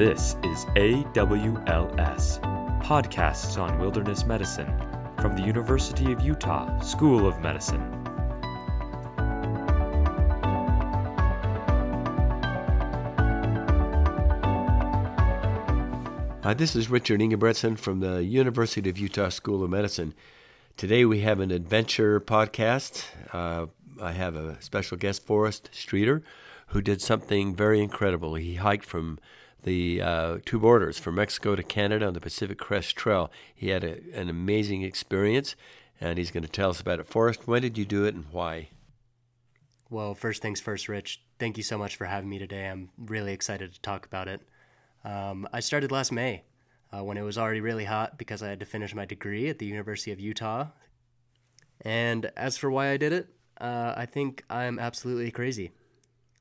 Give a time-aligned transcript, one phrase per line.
[0.00, 2.40] This is AWLS,
[2.82, 4.72] Podcasts on Wilderness Medicine,
[5.20, 7.82] from the University of Utah School of Medicine.
[16.44, 20.14] Hi, this is Richard Ingebretsen from the University of Utah School of Medicine.
[20.78, 23.04] Today we have an adventure podcast.
[23.34, 23.66] Uh,
[24.00, 26.22] I have a special guest, Forrest Streeter,
[26.68, 28.36] who did something very incredible.
[28.36, 29.18] He hiked from
[29.62, 33.30] the uh, two borders, from Mexico to Canada on the Pacific Crest Trail.
[33.54, 35.56] He had a, an amazing experience,
[36.00, 37.06] and he's going to tell us about it.
[37.06, 38.68] Forrest, when did you do it and why?
[39.90, 41.20] Well, first things first, Rich.
[41.38, 42.68] Thank you so much for having me today.
[42.68, 44.40] I'm really excited to talk about it.
[45.04, 46.44] Um, I started last May
[46.92, 49.58] uh, when it was already really hot because I had to finish my degree at
[49.58, 50.66] the University of Utah.
[51.80, 53.28] And as for why I did it,
[53.60, 55.72] uh, I think I'm absolutely crazy.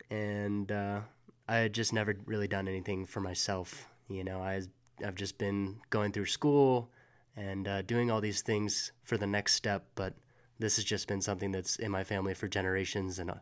[0.10, 1.02] And uh,
[1.50, 3.88] I had just never really done anything for myself.
[4.08, 4.62] You know, I,
[5.04, 6.92] I've just been going through school
[7.36, 10.14] and uh, doing all these things for the next step, but
[10.60, 13.36] this has just been something that's in my family for generations, and uh,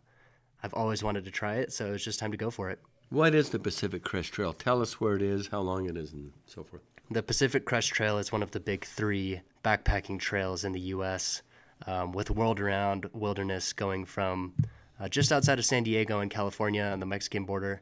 [0.64, 2.80] I've always wanted to try it, so it's just time to go for it.
[3.10, 4.54] What is the Pacific Crest Trail?
[4.54, 6.84] Tell us where it is, how long it is, and so forth.
[7.12, 11.42] The Pacific Crest Trail is one of the big three backpacking trails in the U.S.,
[11.86, 14.54] um, with world around wilderness going from
[14.98, 17.82] uh, just outside of San Diego in California on the Mexican border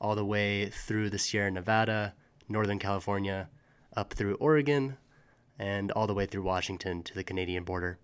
[0.00, 2.14] all the way through the Sierra Nevada,
[2.48, 3.48] Northern California,
[3.96, 4.96] up through Oregon,
[5.58, 7.98] and all the way through Washington to the Canadian border.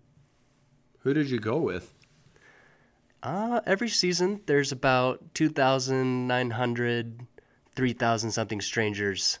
[0.99, 1.93] Who did you go with?
[3.23, 7.27] Uh, every season, there's about 2,900,
[7.75, 9.39] 3,000 something strangers.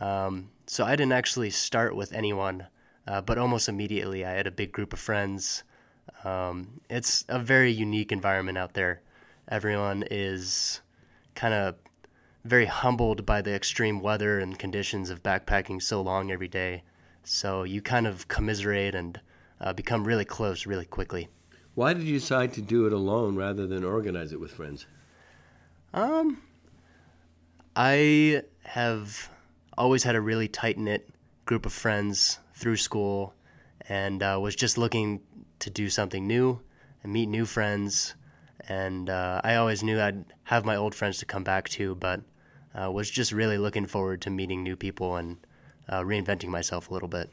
[0.00, 2.66] Um, so I didn't actually start with anyone,
[3.06, 5.62] uh, but almost immediately I had a big group of friends.
[6.24, 9.02] Um, it's a very unique environment out there.
[9.48, 10.80] Everyone is
[11.34, 11.76] kind of
[12.44, 16.82] very humbled by the extreme weather and conditions of backpacking so long every day.
[17.24, 19.20] So you kind of commiserate and
[19.60, 21.28] uh, become really close really quickly.
[21.74, 24.86] Why did you decide to do it alone rather than organize it with friends?
[25.94, 26.42] Um,
[27.76, 29.30] I have
[29.78, 31.08] always had a really tight knit
[31.44, 33.34] group of friends through school,
[33.88, 35.20] and uh, was just looking
[35.60, 36.60] to do something new
[37.02, 38.14] and meet new friends.
[38.68, 42.20] And uh, I always knew I'd have my old friends to come back to, but
[42.74, 45.38] uh, was just really looking forward to meeting new people and
[45.88, 47.30] uh, reinventing myself a little bit.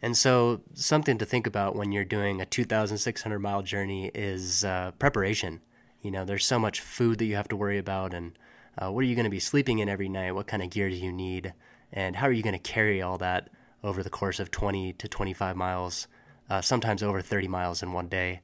[0.00, 4.92] And so, something to think about when you're doing a 2,600 mile journey is uh,
[4.98, 5.60] preparation.
[6.02, 8.38] You know, there's so much food that you have to worry about, and
[8.76, 10.32] uh, what are you going to be sleeping in every night?
[10.32, 11.52] What kind of gear do you need?
[11.92, 13.48] And how are you going to carry all that
[13.82, 16.06] over the course of 20 to 25 miles,
[16.48, 18.40] uh, sometimes over 30 miles in one day?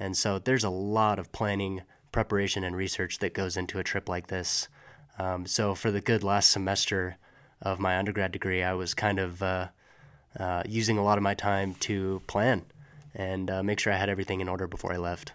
[0.00, 4.08] And so, there's a lot of planning, preparation, and research that goes into a trip
[4.08, 4.68] like this.
[5.18, 7.16] Um, so, for the good last semester
[7.62, 9.68] of my undergrad degree, I was kind of uh,
[10.38, 12.66] uh, using a lot of my time to plan
[13.14, 15.32] and uh, make sure I had everything in order before I left.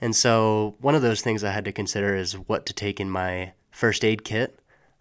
[0.00, 3.10] And so, one of those things I had to consider is what to take in
[3.10, 4.58] my first aid kit.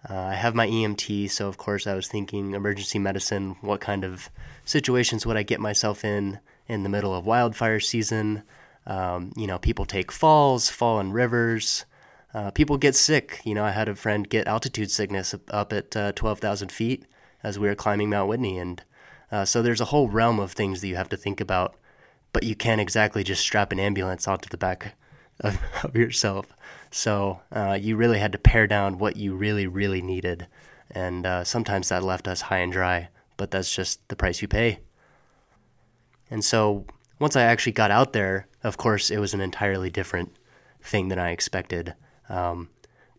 [0.10, 3.58] Uh, I have my EMT, so of course I was thinking emergency medicine.
[3.62, 4.30] What kind of
[4.64, 8.44] situations would I get myself in in the middle of wildfire season?
[8.86, 11.86] Um, you know, people take falls, fall in rivers.
[12.38, 13.42] Uh, people get sick.
[13.46, 17.04] You know, I had a friend get altitude sickness up at uh, 12,000 feet
[17.42, 18.60] as we were climbing Mount Whitney.
[18.60, 18.84] And
[19.32, 21.76] uh, so there's a whole realm of things that you have to think about,
[22.34, 24.94] but you can't exactly just strap an ambulance onto the back
[25.40, 26.46] of, of yourself.
[26.92, 30.46] So uh, you really had to pare down what you really, really needed.
[30.92, 34.48] And uh, sometimes that left us high and dry, but that's just the price you
[34.48, 34.78] pay.
[36.30, 36.86] And so
[37.18, 40.36] once I actually got out there, of course, it was an entirely different
[40.84, 41.96] thing than I expected.
[42.30, 42.70] Um,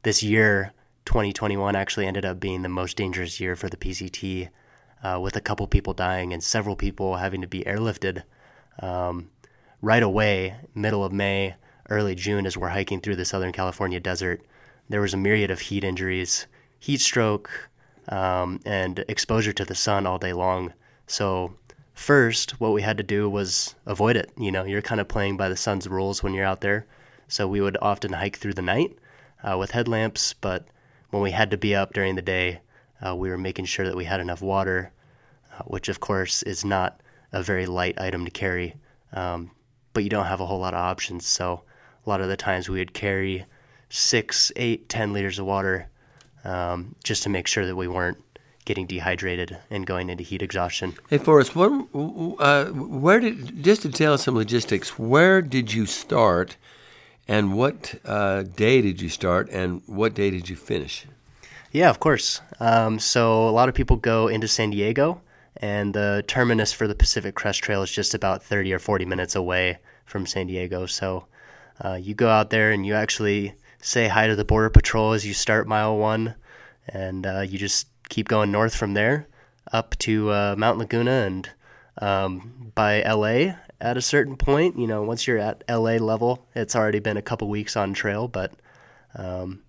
[0.02, 0.72] this year,
[1.04, 4.48] 2021 actually ended up being the most dangerous year for the PCT,
[5.02, 8.22] uh, with a couple people dying and several people having to be airlifted.
[8.80, 9.30] Um,
[9.80, 11.54] right away, middle of May,
[11.88, 14.42] early June, as we're hiking through the Southern California desert,
[14.88, 16.46] there was a myriad of heat injuries,
[16.78, 17.68] heat stroke,
[18.08, 20.72] um, and exposure to the sun all day long.
[21.06, 21.54] So,
[21.94, 24.30] first, what we had to do was avoid it.
[24.38, 26.86] You know, you're kind of playing by the sun's rules when you're out there.
[27.28, 28.98] So, we would often hike through the night
[29.42, 30.66] uh, with headlamps, but
[31.10, 32.60] when we had to be up during the day,
[33.04, 34.90] uh, we were making sure that we had enough water,
[35.52, 37.00] uh, which of course is not
[37.32, 38.74] a very light item to carry.
[39.12, 39.50] Um,
[39.92, 41.26] but you don't have a whole lot of options.
[41.26, 41.62] So
[42.06, 43.44] a lot of the times we would carry
[43.88, 45.88] six, eight, ten liters of water
[46.44, 48.22] um, just to make sure that we weren't
[48.64, 50.94] getting dehydrated and going into heat exhaustion.
[51.08, 51.72] Hey, Forrest, what,
[52.38, 54.98] uh, where did just to tell us some logistics?
[54.98, 56.56] Where did you start,
[57.28, 61.06] and what uh, day did you start, and what day did you finish?
[61.70, 62.40] Yeah, of course.
[62.58, 65.20] Um, so a lot of people go into San Diego,
[65.56, 69.36] and the terminus for the Pacific Crest Trail is just about 30 or 40 minutes
[69.36, 70.86] away from San Diego.
[70.86, 71.26] So
[71.84, 75.26] uh, you go out there and you actually say hi to the Border Patrol as
[75.26, 76.34] you start mile one,
[76.88, 79.28] and uh, you just keep going north from there
[79.72, 81.50] up to uh, Mount Laguna and
[82.00, 84.78] um, by LA at a certain point.
[84.78, 88.28] You know, once you're at LA level, it's already been a couple weeks on trail,
[88.28, 88.52] but
[89.14, 89.62] um,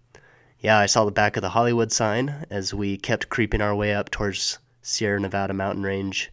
[0.59, 3.93] yeah, I saw the back of the Hollywood sign as we kept creeping our way
[3.93, 6.31] up towards Sierra Nevada mountain range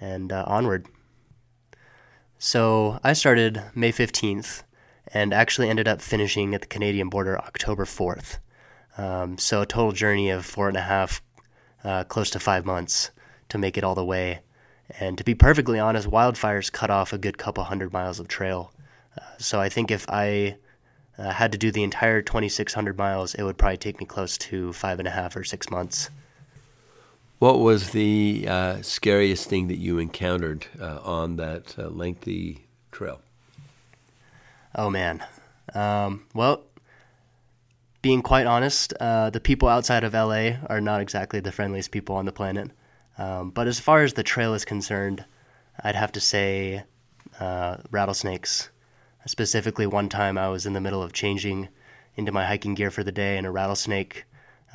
[0.00, 0.86] and uh, onward.
[2.38, 4.64] So I started May 15th
[5.06, 8.38] and actually ended up finishing at the Canadian border October 4th.
[8.98, 11.22] Um, so a total journey of four and a half,
[11.84, 13.10] uh, close to five months
[13.48, 14.40] to make it all the way.
[14.98, 18.72] And to be perfectly honest, wildfires cut off a good couple hundred miles of trail.
[19.18, 20.56] Uh, so I think if I
[21.18, 24.72] uh, had to do the entire 2,600 miles, it would probably take me close to
[24.72, 26.10] five and a half or six months.
[27.38, 33.20] What was the uh, scariest thing that you encountered uh, on that uh, lengthy trail?
[34.74, 35.24] Oh man.
[35.74, 36.62] Um, well,
[38.00, 42.16] being quite honest, uh, the people outside of LA are not exactly the friendliest people
[42.16, 42.70] on the planet.
[43.22, 45.24] Um, but as far as the trail is concerned,
[45.78, 46.82] I'd have to say
[47.38, 48.70] uh, rattlesnakes.
[49.26, 51.68] Specifically, one time I was in the middle of changing
[52.16, 54.24] into my hiking gear for the day, and a rattlesnake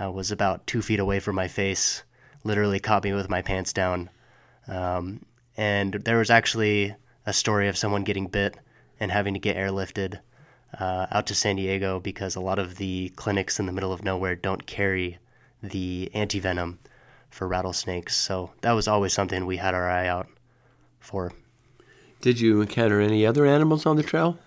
[0.02, 2.04] uh, was about two feet away from my face,
[2.46, 4.10] literally caught me with my pants down.
[4.66, 5.26] Um,
[5.58, 6.96] and there was actually
[7.26, 8.56] a story of someone getting bit
[8.98, 10.22] and having to get airlifted
[10.80, 14.06] uh, out to San Diego because a lot of the clinics in the middle of
[14.06, 15.18] nowhere don't carry
[15.62, 16.78] the antivenom
[17.38, 18.16] for rattlesnakes.
[18.16, 20.28] So that was always something we had our eye out
[21.00, 21.32] for.
[22.20, 24.40] Did you encounter any other animals on the trail?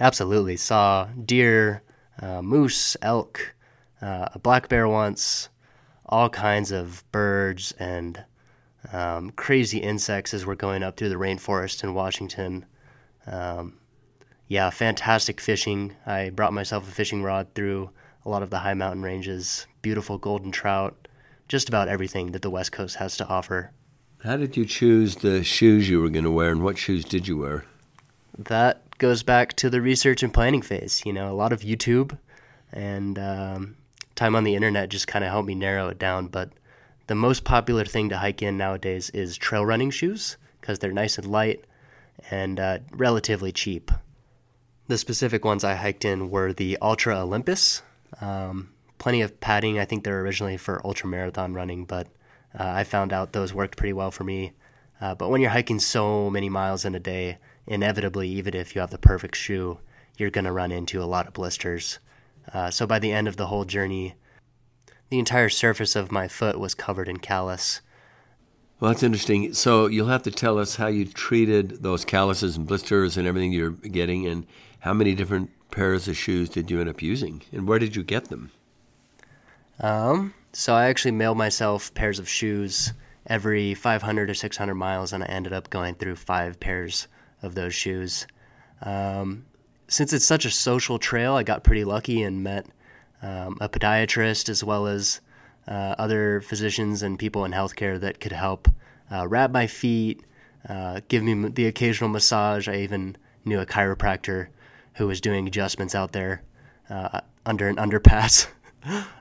[0.00, 0.56] Absolutely.
[0.56, 1.82] Saw deer,
[2.20, 3.54] uh, moose, elk,
[4.02, 5.48] uh, a black bear once,
[6.06, 8.24] all kinds of birds and
[8.92, 12.66] um, crazy insects as we're going up through the rainforest in Washington.
[13.26, 13.74] Um,
[14.48, 15.94] yeah, fantastic fishing.
[16.04, 17.90] I brought myself a fishing rod through
[18.24, 19.68] a lot of the high mountain ranges.
[19.82, 21.06] Beautiful golden trout,
[21.50, 23.72] just about everything that the West Coast has to offer.
[24.22, 27.26] How did you choose the shoes you were going to wear, and what shoes did
[27.26, 27.64] you wear?
[28.38, 31.02] That goes back to the research and planning phase.
[31.04, 32.16] You know, a lot of YouTube
[32.72, 33.76] and um,
[34.14, 36.28] time on the internet just kind of helped me narrow it down.
[36.28, 36.50] But
[37.08, 41.18] the most popular thing to hike in nowadays is trail running shoes because they're nice
[41.18, 41.64] and light
[42.30, 43.90] and uh, relatively cheap.
[44.86, 47.82] The specific ones I hiked in were the Altra Olympus.
[48.20, 48.70] Um,
[49.00, 49.80] plenty of padding.
[49.80, 52.06] I think they're originally for ultra marathon running, but
[52.56, 54.52] uh, I found out those worked pretty well for me.
[55.00, 58.80] Uh, but when you're hiking so many miles in a day, inevitably, even if you
[58.82, 59.78] have the perfect shoe,
[60.18, 61.98] you're going to run into a lot of blisters.
[62.52, 64.14] Uh, so by the end of the whole journey,
[65.08, 67.80] the entire surface of my foot was covered in callus.
[68.78, 69.54] Well, that's interesting.
[69.54, 73.52] So you'll have to tell us how you treated those calluses and blisters and everything
[73.52, 74.46] you're getting, and
[74.80, 78.02] how many different pairs of shoes did you end up using, and where did you
[78.02, 78.50] get them?
[79.80, 82.92] Um, so I actually mailed myself pairs of shoes
[83.26, 87.08] every 500 or 600 miles, and I ended up going through five pairs
[87.42, 88.26] of those shoes.
[88.82, 89.46] Um,
[89.88, 92.66] since it's such a social trail, I got pretty lucky and met
[93.22, 95.20] um, a podiatrist as well as
[95.68, 98.68] uh, other physicians and people in healthcare that could help
[99.10, 100.22] uh, wrap my feet,
[100.68, 102.68] uh, give me the occasional massage.
[102.68, 104.48] I even knew a chiropractor
[104.94, 106.42] who was doing adjustments out there
[106.88, 108.46] uh, under an underpass.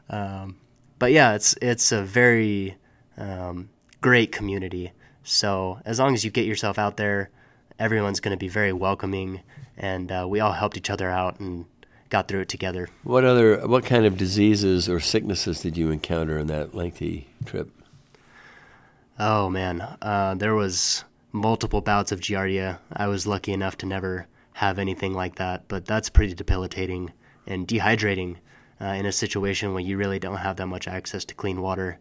[0.10, 0.58] um,
[0.98, 2.78] but yeah, it's it's a very
[3.18, 3.70] um,
[4.01, 4.92] great community.
[5.24, 7.30] So as long as you get yourself out there,
[7.78, 9.42] everyone's going to be very welcoming,
[9.78, 11.66] and uh, we all helped each other out and
[12.10, 12.89] got through it together.
[13.04, 17.70] What other what kind of diseases or sicknesses did you encounter in that lengthy trip?
[19.20, 22.80] Oh man, uh, there was multiple bouts of giardia.
[22.92, 27.13] I was lucky enough to never have anything like that, but that's pretty debilitating
[27.46, 28.38] and dehydrating
[28.81, 32.00] uh, in a situation where you really don't have that much access to clean water.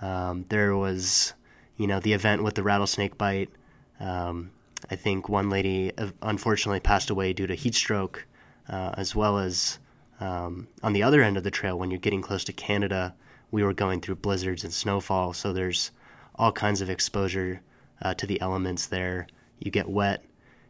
[0.00, 1.34] Um, there was,
[1.76, 3.50] you know, the event with the rattlesnake bite.
[3.98, 4.50] Um,
[4.90, 8.26] I think one lady uh, unfortunately passed away due to heat stroke,
[8.68, 9.78] uh, as well as
[10.20, 13.14] um, on the other end of the trail, when you're getting close to Canada,
[13.50, 15.32] we were going through blizzards and snowfall.
[15.32, 15.90] So there's
[16.34, 17.62] all kinds of exposure
[18.02, 19.26] uh, to the elements there.
[19.58, 20.24] You get wet,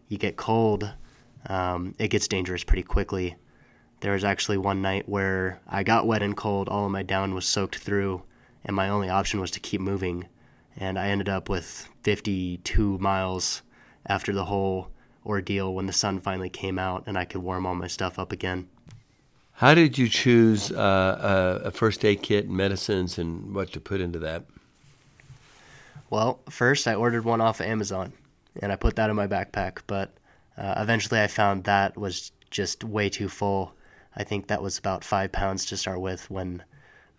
[0.09, 0.92] you get cold,
[1.47, 3.37] um, it gets dangerous pretty quickly.
[4.00, 7.35] There was actually one night where I got wet and cold, all of my down
[7.35, 8.23] was soaked through,
[8.64, 10.26] and my only option was to keep moving.
[10.76, 13.62] And I ended up with 52 miles
[14.07, 14.88] after the whole
[15.25, 18.33] ordeal when the sun finally came out and I could warm all my stuff up
[18.33, 18.69] again.
[19.52, 24.00] How did you choose uh, a first aid kit and medicines and what to put
[24.00, 24.45] into that?
[26.09, 28.14] Well, first I ordered one off of Amazon
[28.62, 30.14] and I put that in my backpack, but
[30.57, 33.75] uh, eventually I found that was just way too full.
[34.17, 36.64] I think that was about five pounds to start with when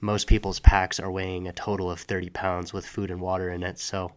[0.01, 3.63] most people's packs are weighing a total of 30 pounds with food and water in
[3.63, 3.79] it.
[3.79, 4.13] So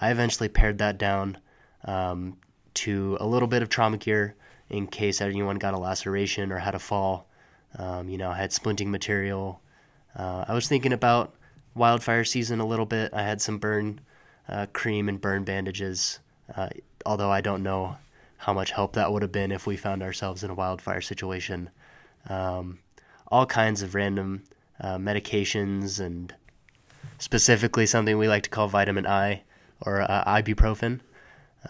[0.00, 1.38] I eventually pared that down
[1.84, 2.38] um,
[2.74, 4.34] to a little bit of trauma gear
[4.68, 7.26] in case anyone got a laceration or had a fall.
[7.78, 9.60] Um, you know, I had splinting material.
[10.16, 11.34] Uh, I was thinking about
[11.74, 13.12] wildfire season a little bit.
[13.12, 14.00] I had some burn
[14.48, 16.20] uh, cream and burn bandages,
[16.56, 16.68] uh,
[17.04, 17.96] although I don't know
[18.38, 21.70] how much help that would have been if we found ourselves in a wildfire situation.
[22.28, 22.78] Um,
[23.28, 24.44] all kinds of random
[24.80, 26.34] uh, medications and
[27.18, 29.42] specifically something we like to call vitamin I
[29.80, 31.00] or uh, ibuprofen.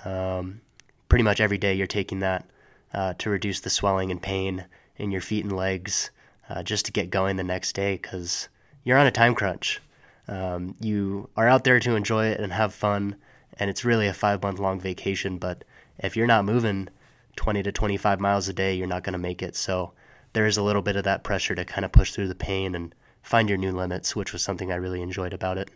[0.04, 0.60] Um,
[1.08, 2.44] pretty much every day you're taking that
[2.92, 6.10] uh, to reduce the swelling and pain in your feet and legs
[6.48, 8.48] uh, just to get going the next day because
[8.84, 9.80] you're on a time crunch.
[10.28, 13.16] Um, you are out there to enjoy it and have fun,
[13.58, 15.38] and it's really a five month long vacation.
[15.38, 15.64] But
[15.98, 16.88] if you're not moving
[17.36, 19.54] 20 to 25 miles a day, you're not going to make it.
[19.54, 19.92] So
[20.36, 22.74] there is a little bit of that pressure to kind of push through the pain
[22.74, 25.70] and find your new limits, which was something I really enjoyed about it.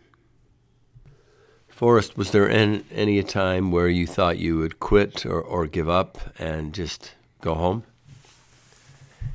[1.67, 5.89] Forrest, was there any, any time where you thought you would quit or, or give
[5.89, 7.85] up and just go home?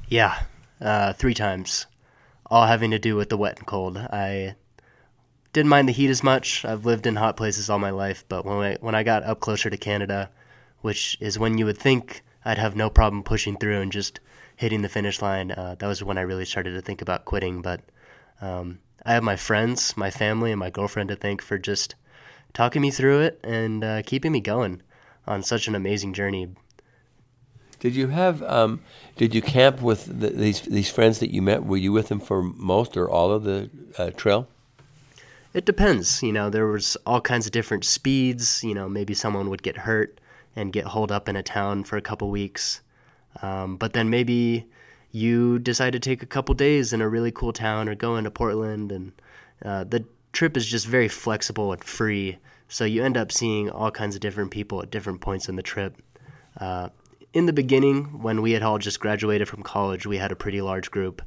[0.08, 0.42] Yeah,
[0.80, 1.86] uh, three times,
[2.48, 3.98] all having to do with the wet and cold.
[3.98, 4.54] I
[5.52, 6.64] didn't mind the heat as much.
[6.64, 9.40] I've lived in hot places all my life, but when I when I got up
[9.40, 10.30] closer to Canada,
[10.82, 14.20] which is when you would think I'd have no problem pushing through and just
[14.54, 17.60] hitting the finish line, uh, that was when I really started to think about quitting.
[17.60, 17.80] But
[18.40, 21.96] um, I have my friends, my family, and my girlfriend to thank for just
[22.54, 24.80] talking me through it and uh, keeping me going
[25.26, 26.48] on such an amazing journey.
[27.80, 28.44] Did you have?
[28.44, 28.80] Um,
[29.16, 31.64] did you camp with the, these these friends that you met?
[31.64, 34.46] Were you with them for most or all of the uh, trail?
[35.52, 36.22] It depends.
[36.22, 38.62] You know, there was all kinds of different speeds.
[38.62, 40.20] You know, maybe someone would get hurt
[40.56, 42.80] and get holed up in a town for a couple weeks.
[43.42, 44.66] Um, but then maybe
[45.12, 48.30] you decide to take a couple days in a really cool town or go into
[48.30, 48.90] Portland.
[48.90, 49.12] And
[49.64, 52.38] uh, the trip is just very flexible and free.
[52.68, 55.62] So you end up seeing all kinds of different people at different points in the
[55.62, 56.02] trip.
[56.58, 56.88] Uh,
[57.32, 60.62] in the beginning, when we had all just graduated from college, we had a pretty
[60.62, 61.22] large group.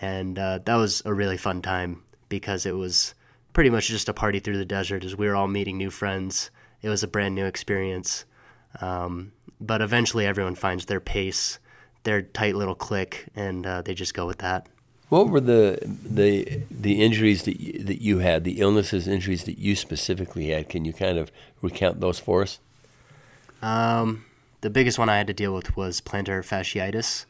[0.00, 3.14] And uh, that was a really fun time because it was
[3.52, 6.50] pretty much just a party through the desert as we were all meeting new friends.
[6.80, 8.24] It was a brand new experience.
[8.80, 11.58] Um, but eventually, everyone finds their pace,
[12.04, 14.66] their tight little click, and uh, they just go with that.
[15.08, 19.58] What were the the the injuries that you, that you had, the illnesses, injuries that
[19.58, 20.68] you specifically had?
[20.68, 21.32] Can you kind of
[21.62, 22.58] recount those for us?
[23.62, 24.26] Um,
[24.60, 27.24] the biggest one I had to deal with was plantar fasciitis,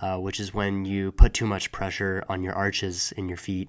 [0.00, 3.68] uh, which is when you put too much pressure on your arches in your feet,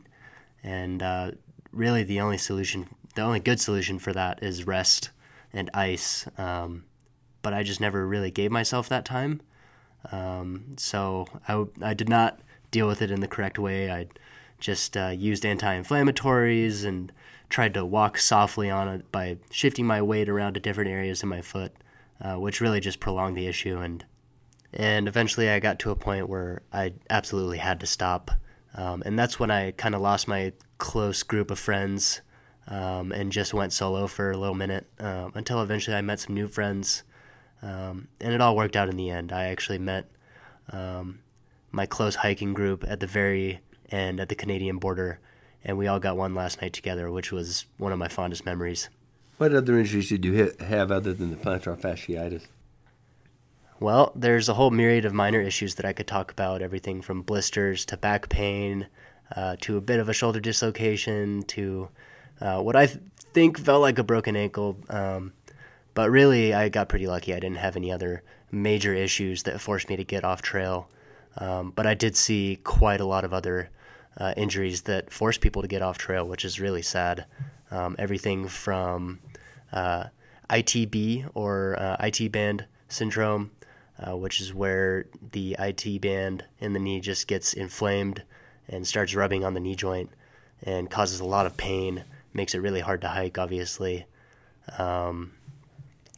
[0.63, 1.31] and uh,
[1.71, 5.09] really the only solution, the only good solution for that is rest
[5.51, 6.27] and ice.
[6.37, 6.83] Um,
[7.47, 9.39] but I just never really gave myself that time.
[10.11, 13.89] Um, so I, I did not deal with it in the correct way.
[13.89, 14.07] I
[14.59, 17.09] just uh, used anti-inflammatories and
[17.47, 21.29] tried to walk softly on it by shifting my weight around to different areas in
[21.29, 21.71] my foot,
[22.19, 23.77] uh, which really just prolonged the issue.
[23.77, 24.03] And
[24.73, 28.29] and eventually, I got to a point where I absolutely had to stop.
[28.75, 32.19] Um, and that's when I kind of lost my close group of friends
[32.67, 36.35] um, and just went solo for a little minute um, until eventually I met some
[36.35, 37.03] new friends.
[37.61, 39.31] Um, and it all worked out in the end.
[39.31, 40.05] I actually met
[40.71, 41.19] um,
[41.71, 43.59] my close hiking group at the very
[43.89, 45.19] end at the Canadian border,
[45.63, 48.89] and we all got one last night together, which was one of my fondest memories.
[49.37, 52.47] What other injuries did you have other than the plantar fasciitis?
[53.79, 57.21] Well, there's a whole myriad of minor issues that I could talk about everything from
[57.21, 58.87] blisters to back pain
[59.35, 61.89] uh, to a bit of a shoulder dislocation to
[62.41, 62.99] uh, what I th-
[63.33, 64.77] think felt like a broken ankle.
[64.89, 65.33] Um,
[65.97, 67.33] but really, I got pretty lucky.
[67.33, 70.89] I didn't have any other major issues that forced me to get off trail.
[71.37, 73.71] Um, but I did see quite a lot of other
[74.15, 77.25] uh, injuries that forced people to get off trail, which is really sad.
[77.71, 79.21] Um, everything from
[79.73, 80.03] uh,
[80.51, 83.49] ITB or uh, IT band syndrome
[83.99, 88.21] uh, which is where the IT band in the knee just gets inflamed
[88.69, 90.11] and starts rubbing on the knee joint
[90.61, 94.05] and causes a lot of pain, makes it really hard to hike, obviously.
[94.77, 95.31] Um,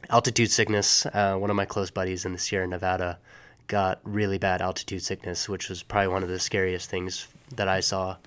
[0.10, 3.20] altitude sickness, uh, one of my close buddies in the Sierra Nevada
[3.68, 7.80] got really bad altitude sickness, which was probably one of the scariest things that I
[7.80, 8.18] saw.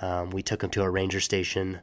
[0.00, 1.80] Um, we took him to a ranger station.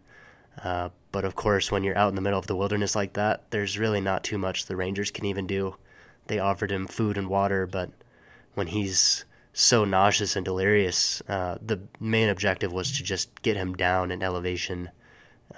[0.64, 3.50] Uh, but of course, when you're out in the middle of the wilderness like that,
[3.50, 5.76] there's really not too much the rangers can even do
[6.30, 7.90] they offered him food and water, but
[8.54, 11.22] when he's so nauseous and delirious.
[11.28, 14.90] Uh, the main objective was to just get him down in elevation.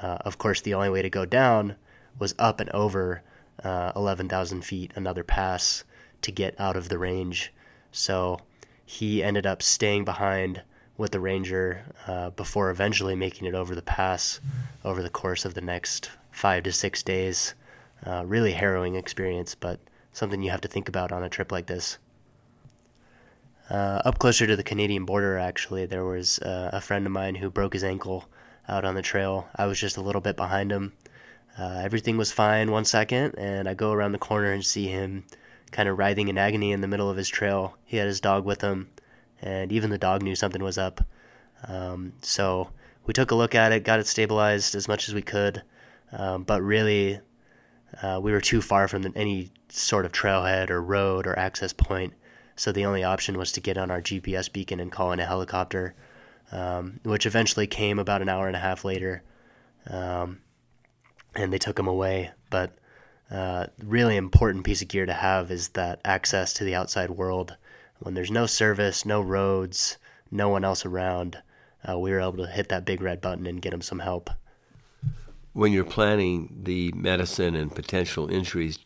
[0.02, 1.76] Uh, of course, the only way to go down
[2.18, 3.22] was up and over
[3.64, 5.84] uh, 11,000 feet, another pass
[6.22, 7.54] to get out of the range.
[7.92, 8.40] So
[8.86, 10.62] he ended up staying behind
[10.98, 14.40] with the ranger uh, before eventually making it over the pass
[14.84, 17.56] over the course of the next five to six days.
[18.06, 19.80] Uh, really harrowing experience, but
[20.12, 21.98] something you have to think about on a trip like this.
[23.70, 27.36] Uh, up closer to the Canadian border, actually, there was uh, a friend of mine
[27.36, 28.26] who broke his ankle
[28.68, 29.48] out on the trail.
[29.56, 30.94] I was just a little bit behind him.
[31.58, 35.26] Uh, everything was fine one second, and I go around the corner and see him
[35.72, 37.78] kind of writhing in agony in the middle of his trail.
[37.86, 38.90] He had his dog with him,
[39.42, 41.02] and even the dog knew something was up.
[41.68, 42.70] Um, so
[43.06, 45.64] we took a look at it, got it stabilized as much as we could,
[46.12, 47.20] um, but really,
[48.02, 52.14] uh, we were too far from any sort of trailhead or road or access point.
[52.56, 55.26] So the only option was to get on our GPS beacon and call in a
[55.26, 55.96] helicopter,
[56.52, 59.24] um, which eventually came about an hour and a half later.
[59.90, 60.40] Um,
[61.36, 62.32] and they took him away.
[62.50, 62.76] But
[63.30, 67.56] uh, really important piece of gear to have is that access to the outside world.
[68.00, 69.98] When there's no service, no roads,
[70.30, 71.38] no one else around,
[71.88, 74.30] uh, we were able to hit that big red button and get him some help.
[75.54, 78.80] When you're planning the medicine and potential injuries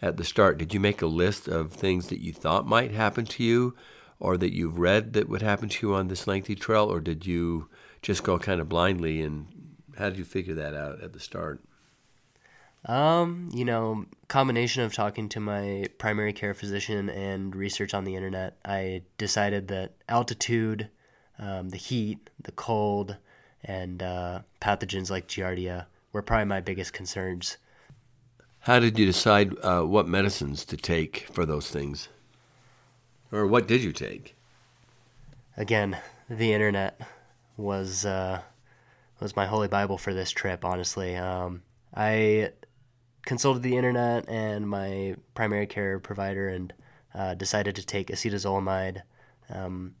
[0.00, 3.24] at the start, did you make a list of things that you thought might happen
[3.26, 3.74] to you
[4.18, 7.26] or that you've read that would happen to you on this lengthy trail, or did
[7.26, 7.68] you
[8.00, 9.46] just go kind of blindly and
[9.98, 11.60] how did you figure that out at the start?
[12.86, 18.14] Um, you know, combination of talking to my primary care physician and research on the
[18.14, 20.88] internet, I decided that altitude,
[21.38, 23.16] um, the heat, the cold,
[23.64, 27.56] and uh, pathogens like Giardia were probably my biggest concerns.
[28.60, 32.08] How did you decide uh, what medicines to take for those things?
[33.32, 34.36] Or what did you take?
[35.56, 35.98] Again,
[36.30, 37.00] the internet
[37.56, 38.42] was uh,
[39.20, 40.64] was my holy bible for this trip.
[40.64, 41.62] Honestly, um,
[41.94, 42.50] I
[43.26, 46.72] consulted the internet and my primary care provider and
[47.14, 49.02] uh, decided to take acetazolamide,
[49.50, 49.94] um,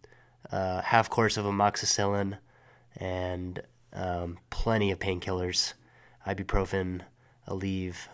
[0.50, 2.38] a half course of amoxicillin,
[2.96, 3.62] and
[3.92, 5.74] um, plenty of painkillers,
[6.26, 7.02] ibuprofen,
[7.48, 8.08] Aleve.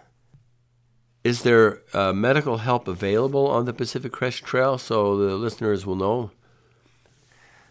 [1.23, 5.95] Is there uh, medical help available on the Pacific Crest Trail so the listeners will
[5.95, 6.31] know?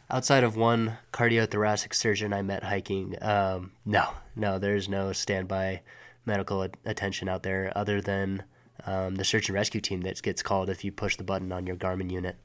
[0.10, 5.82] Outside of one cardiothoracic surgeon I met hiking, um, no, no, there's no standby
[6.26, 8.44] medical attention out there other than
[8.86, 11.68] um, the search and rescue team that gets called if you push the button on
[11.68, 12.38] your Garmin unit.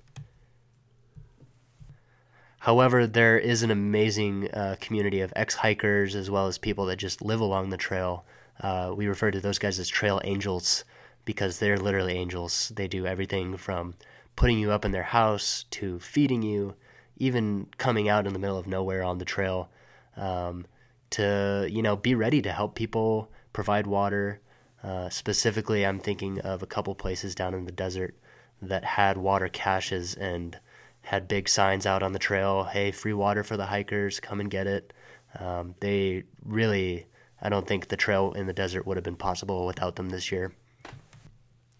[2.60, 6.96] However, there is an amazing uh, community of ex hikers as well as people that
[6.96, 8.24] just live along the trail.
[8.60, 10.84] Uh, we refer to those guys as trail angels
[11.24, 12.72] because they're literally angels.
[12.74, 13.94] They do everything from
[14.34, 16.74] putting you up in their house to feeding you,
[17.16, 19.70] even coming out in the middle of nowhere on the trail
[20.16, 20.66] um,
[21.10, 24.38] to you know be ready to help people provide water.
[24.84, 28.14] Uh, specifically, I'm thinking of a couple places down in the desert
[28.60, 30.60] that had water caches and
[31.00, 34.50] had big signs out on the trail hey, free water for the hikers, come and
[34.50, 34.92] get it.
[35.40, 37.06] Um, they really,
[37.40, 40.30] I don't think the trail in the desert would have been possible without them this
[40.30, 40.52] year.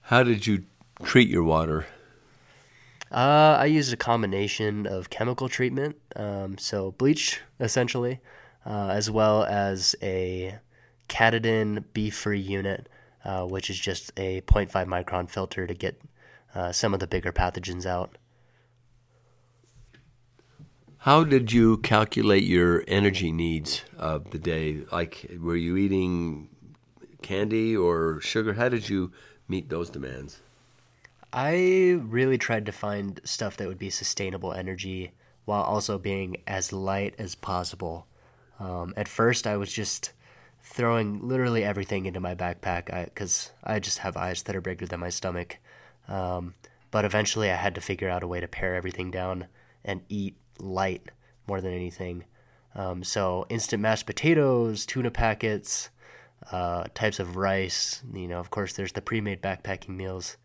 [0.00, 0.64] How did you
[1.02, 1.84] treat your water?
[3.12, 8.20] Uh, I used a combination of chemical treatment, um, so bleach essentially,
[8.64, 10.58] uh, as well as a
[11.08, 12.88] Katadyn BeFree unit,
[13.24, 16.00] uh, which is just a 0.5 micron filter to get
[16.54, 18.18] uh, some of the bigger pathogens out.
[20.98, 24.82] How did you calculate your energy needs of the day?
[24.90, 26.48] Like, were you eating
[27.22, 28.54] candy or sugar?
[28.54, 29.12] How did you
[29.46, 30.40] meet those demands?
[31.32, 35.12] I really tried to find stuff that would be sustainable energy
[35.44, 38.06] while also being as light as possible.
[38.58, 40.12] Um, at first, I was just
[40.66, 44.84] throwing literally everything into my backpack because I, I, just have eyes that are bigger
[44.84, 45.58] than my stomach.
[46.08, 46.54] Um,
[46.90, 49.46] but eventually, I had to figure out a way to pare everything down
[49.84, 51.10] and eat light
[51.46, 52.24] more than anything.
[52.74, 55.90] Um, so, instant mashed potatoes, tuna packets,
[56.50, 58.02] uh, types of rice.
[58.12, 60.36] You know, of course, there's the pre made backpacking meals,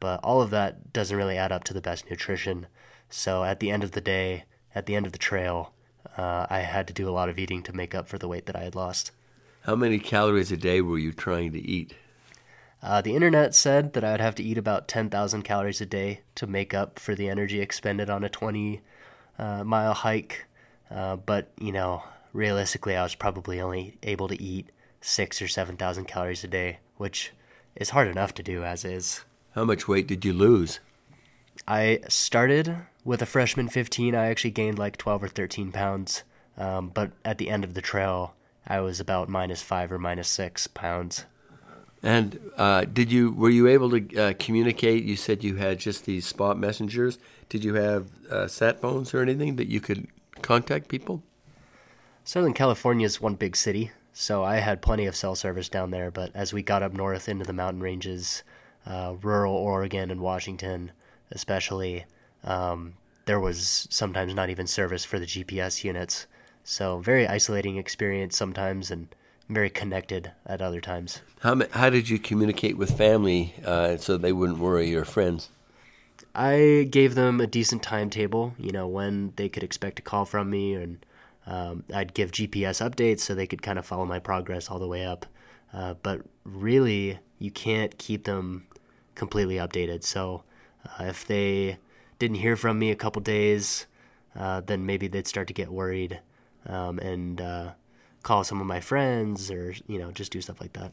[0.00, 2.66] but all of that doesn't really add up to the best nutrition.
[3.08, 5.72] So, at the end of the day, at the end of the trail,
[6.18, 8.46] uh, I had to do a lot of eating to make up for the weight
[8.46, 9.12] that I had lost.
[9.64, 11.94] How many calories a day were you trying to eat?
[12.82, 16.22] Uh, the internet said that I would have to eat about 10,000 calories a day
[16.36, 18.80] to make up for the energy expended on a 20
[19.38, 20.46] uh, mile hike.
[20.90, 24.70] Uh, but, you know, realistically, I was probably only able to eat
[25.02, 27.32] six or 7,000 calories a day, which
[27.76, 29.24] is hard enough to do as is.
[29.54, 30.80] How much weight did you lose?
[31.68, 34.14] I started with a freshman 15.
[34.14, 36.22] I actually gained like 12 or 13 pounds.
[36.56, 38.34] Um, but at the end of the trail,
[38.70, 41.24] I was about minus five or minus six pounds.
[42.04, 45.02] And uh, did you were you able to uh, communicate?
[45.02, 47.18] You said you had just these spot messengers.
[47.48, 50.06] Did you have uh, sat phones or anything that you could
[50.40, 51.24] contact people?
[52.22, 56.12] Southern California is one big city, so I had plenty of cell service down there.
[56.12, 58.44] But as we got up north into the mountain ranges,
[58.86, 60.92] uh, rural Oregon and Washington,
[61.32, 62.04] especially,
[62.44, 66.28] um, there was sometimes not even service for the GPS units.
[66.70, 69.08] So very isolating experience sometimes, and
[69.48, 71.20] very connected at other times.
[71.40, 75.48] How how did you communicate with family uh, so they wouldn't worry your friends?
[76.32, 80.48] I gave them a decent timetable, you know, when they could expect a call from
[80.48, 81.04] me, and
[81.44, 84.86] um, I'd give GPS updates so they could kind of follow my progress all the
[84.86, 85.26] way up.
[85.72, 88.68] Uh, but really, you can't keep them
[89.16, 90.04] completely updated.
[90.04, 90.44] So
[90.86, 91.78] uh, if they
[92.20, 93.86] didn't hear from me a couple days,
[94.36, 96.20] uh, then maybe they'd start to get worried
[96.66, 97.70] um, and uh,
[98.22, 100.92] call some of my friends or you know just do stuff like that.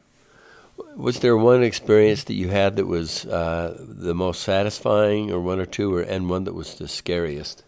[0.95, 5.59] Was there one experience that you had that was uh, the most satisfying, or one
[5.59, 7.63] or two, or and one that was the scariest?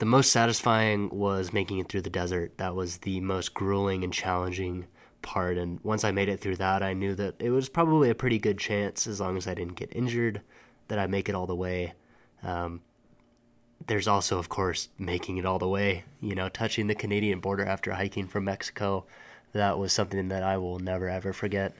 [0.00, 2.56] The most satisfying was making it through the desert.
[2.58, 4.86] That was the most grueling and challenging
[5.22, 5.58] part.
[5.58, 8.38] And once I made it through that, I knew that it was probably a pretty
[8.38, 10.40] good chance, as long as I didn't get injured,
[10.88, 11.92] that I'd make it all the way.
[12.42, 12.80] Um,
[13.86, 17.64] there's also, of course, making it all the way, you know, touching the Canadian border
[17.64, 19.04] after hiking from Mexico.
[19.52, 21.74] That was something that I will never ever forget.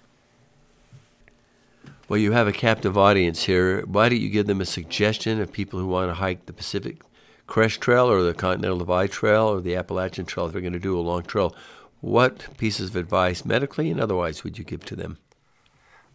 [2.09, 3.85] Well, you have a captive audience here.
[3.87, 7.03] Why don't you give them a suggestion of people who want to hike the Pacific
[7.47, 10.81] Crest Trail or the Continental Divide Trail or the Appalachian Trail if they're going to
[10.81, 11.55] do a long trail?
[12.01, 15.19] What pieces of advice, medically and otherwise, would you give to them?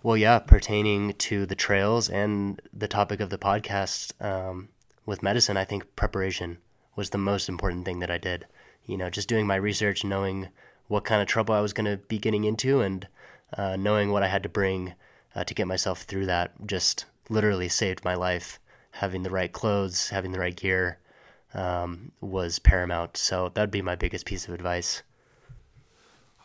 [0.01, 4.69] Well, yeah, pertaining to the trails and the topic of the podcast, um,
[5.05, 6.57] with medicine, I think preparation
[6.95, 8.45] was the most important thing that I did.
[8.85, 10.49] You know, just doing my research, knowing
[10.87, 13.07] what kind of trouble I was going to be getting into, and
[13.57, 14.93] uh, knowing what I had to bring
[15.35, 18.59] uh, to get myself through that just literally saved my life.
[18.91, 20.99] Having the right clothes, having the right gear
[21.53, 23.17] um, was paramount.
[23.17, 25.03] So that'd be my biggest piece of advice.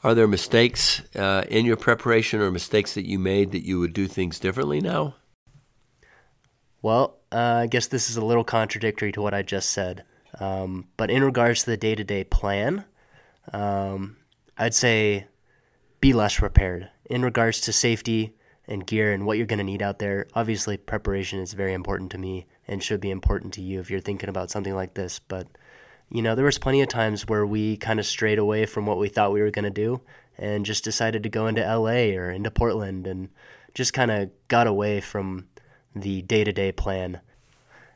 [0.03, 3.92] Are there mistakes uh, in your preparation or mistakes that you made that you would
[3.92, 5.16] do things differently now?
[6.81, 10.05] Well, uh, I guess this is a little contradictory to what I just said.
[10.38, 12.85] Um, but in regards to the day to day plan,
[13.53, 14.16] um,
[14.57, 15.27] I'd say
[16.01, 16.90] be less prepared.
[17.07, 18.35] In regards to safety
[18.66, 22.11] and gear and what you're going to need out there, obviously preparation is very important
[22.12, 25.19] to me and should be important to you if you're thinking about something like this.
[25.19, 25.49] But,
[26.11, 28.99] you know, there was plenty of times where we kind of strayed away from what
[28.99, 30.01] we thought we were going to do
[30.38, 33.29] and just decided to go into LA or into Portland and
[33.75, 35.47] just kind of got away from
[35.94, 37.20] the day to day plan.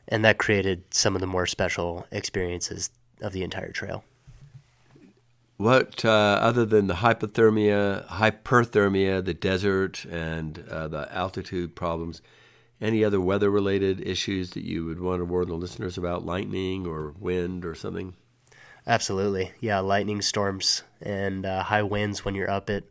[0.08, 4.04] And that created some of the more special experiences of the entire trail.
[5.56, 12.20] What, uh, other than the hypothermia, hyperthermia, the desert, and uh, the altitude problems,
[12.80, 16.86] any other weather related issues that you would want to warn the listeners about, lightning
[16.86, 18.14] or wind or something?
[18.86, 19.52] Absolutely.
[19.60, 22.84] Yeah, lightning storms and uh, high winds when you're up at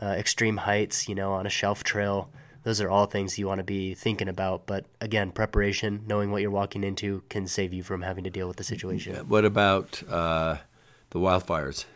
[0.00, 2.30] uh, extreme heights, you know, on a shelf trail
[2.62, 4.66] those are all things you want to be thinking about.
[4.66, 8.48] But again, preparation, knowing what you're walking into, can save you from having to deal
[8.48, 9.14] with the situation.
[9.28, 10.56] What about uh,
[11.10, 11.86] the wildfires?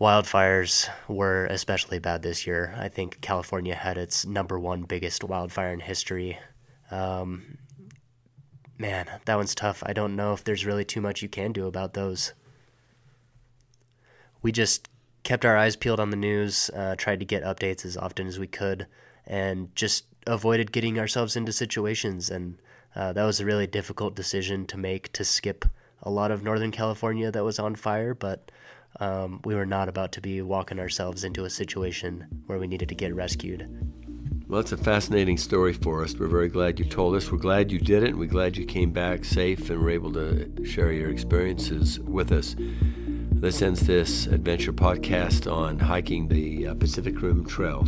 [0.00, 2.74] Wildfires were especially bad this year.
[2.76, 6.38] I think California had its number one biggest wildfire in history.
[6.90, 7.58] Um,
[8.78, 9.82] man, that one's tough.
[9.86, 12.32] I don't know if there's really too much you can do about those.
[14.42, 14.88] We just
[15.22, 18.40] kept our eyes peeled on the news, uh, tried to get updates as often as
[18.40, 18.88] we could
[19.26, 22.30] and just avoided getting ourselves into situations.
[22.30, 22.58] And
[22.94, 25.64] uh, that was a really difficult decision to make to skip
[26.02, 28.50] a lot of Northern California that was on fire, but
[29.00, 32.88] um, we were not about to be walking ourselves into a situation where we needed
[32.88, 33.68] to get rescued.
[34.48, 36.14] Well, it's a fascinating story for us.
[36.14, 37.32] We're very glad you told us.
[37.32, 40.12] We're glad you did it, and we're glad you came back safe and were able
[40.12, 42.54] to share your experiences with us.
[42.58, 47.86] This ends this adventure podcast on hiking the uh, Pacific Rim Trail.